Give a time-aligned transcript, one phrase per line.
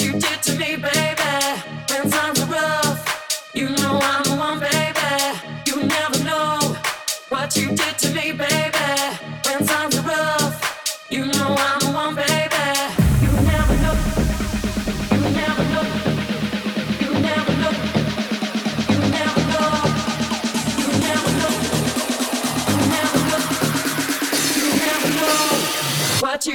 [0.00, 0.12] You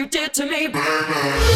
[0.07, 1.52] did to me, baby.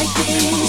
[0.00, 0.59] like this.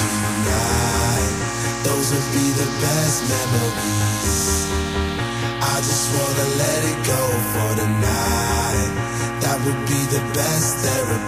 [0.00, 1.34] tonight.
[1.84, 4.38] Those will be the best memories.
[5.62, 7.22] I just wanna let it go
[7.52, 7.66] for.
[9.46, 11.25] That be the best therapy.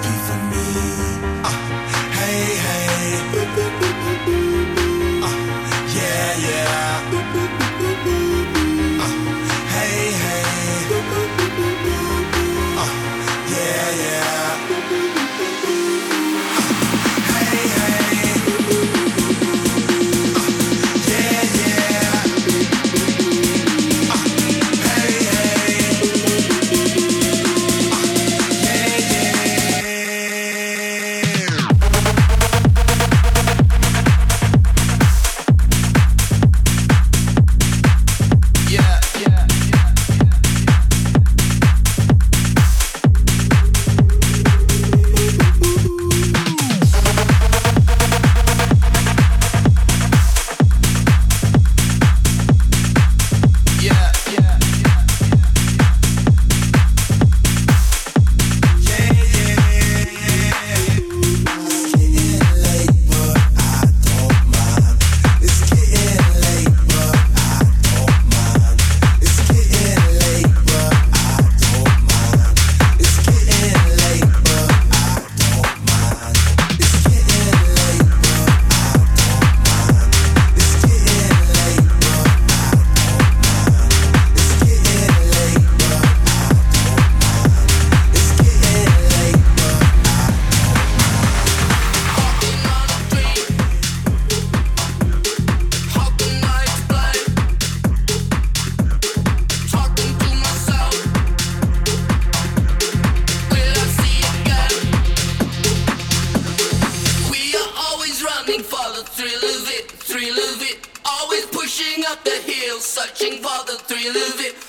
[113.98, 114.67] you love it.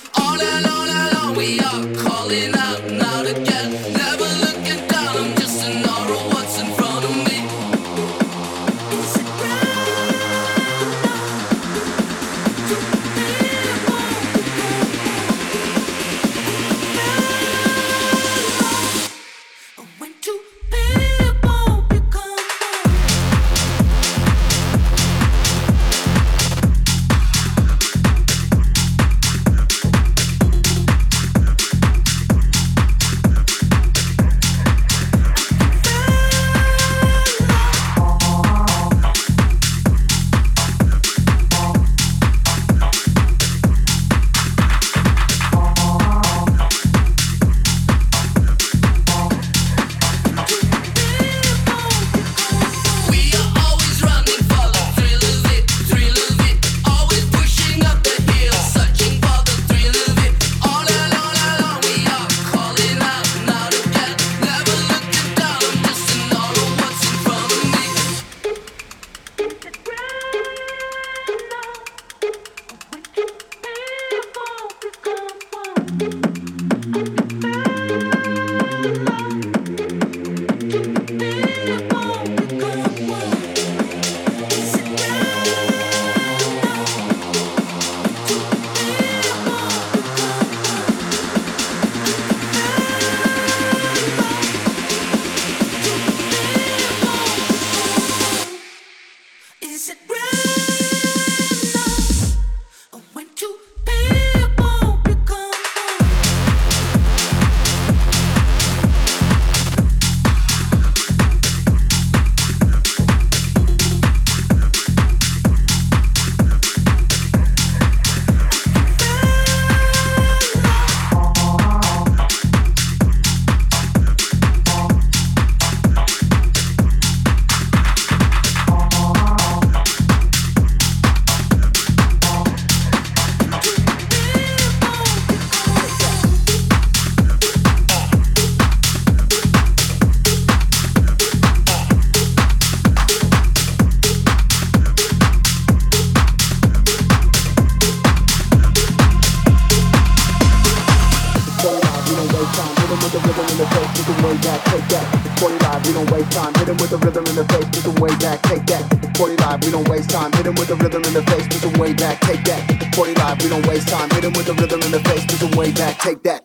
[162.94, 164.10] 40 live, we don't waste time.
[164.10, 165.98] Hit him with the rhythm in the face, put him way back.
[165.98, 166.44] Take that.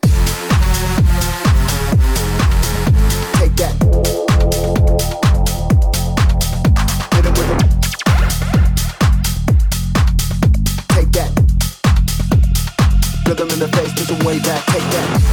[3.38, 3.74] Take that.
[7.14, 7.66] Hit him with the.
[13.26, 14.64] Rhythm in the face, put him way back.
[14.66, 15.25] Take that.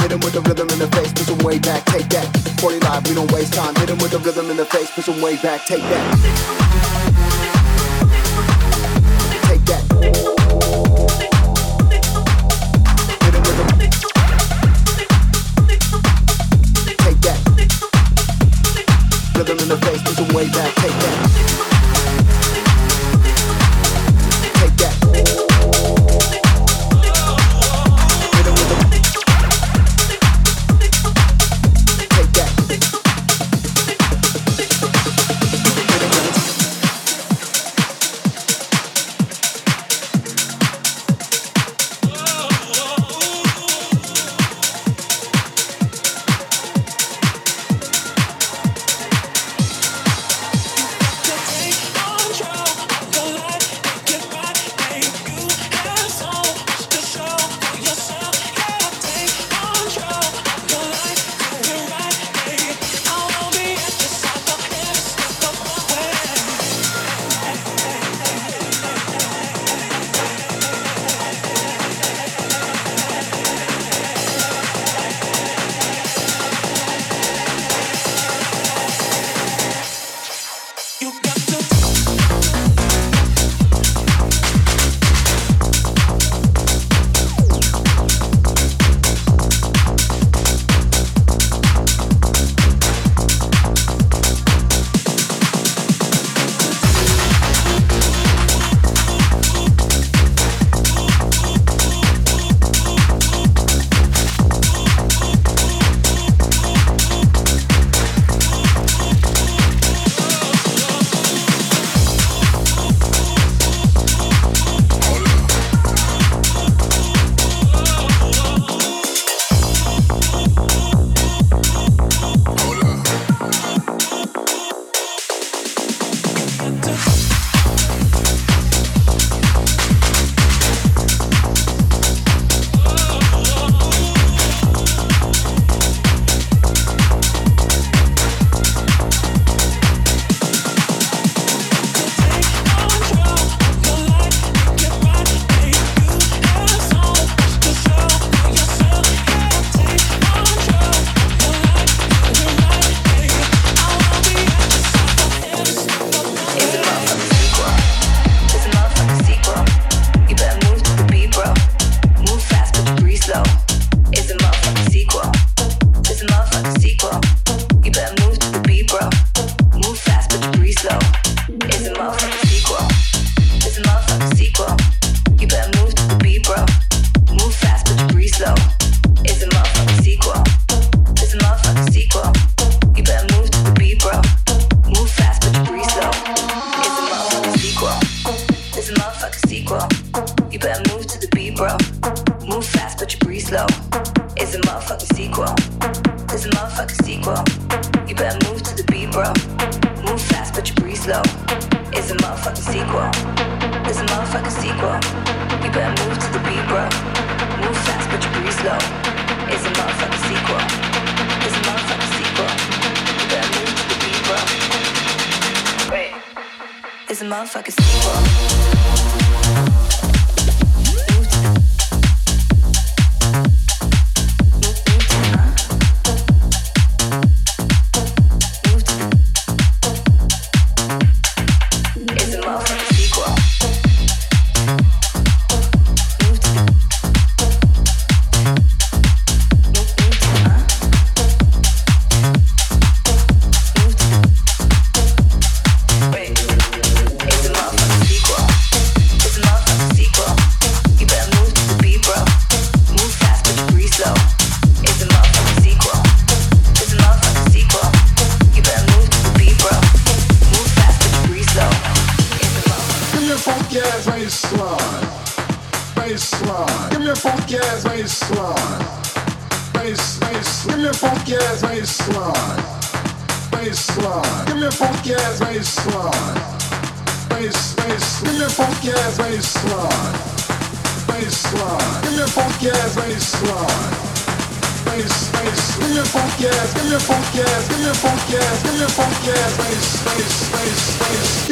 [0.00, 2.26] hit him with the rhythm in the face, put some way back, take that.
[2.60, 5.04] 40 live, we don't waste time, hit him with the rhythm in the face, put
[5.04, 6.97] some way back, take that.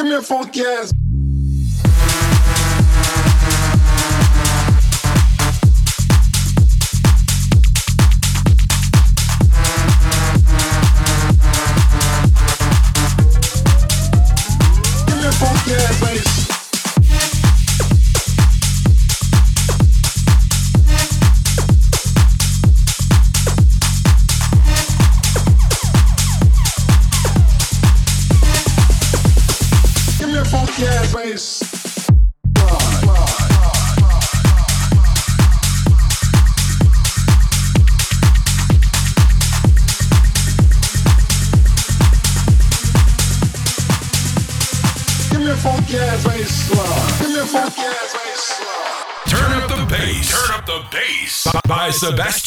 [0.06, 0.92] me font caisse.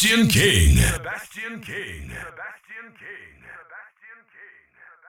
[0.00, 0.69] Sebastian King.